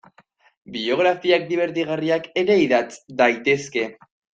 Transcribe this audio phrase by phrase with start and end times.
[0.77, 2.91] Biografiak dibertigarriak ere idatz
[3.25, 3.91] daitezke.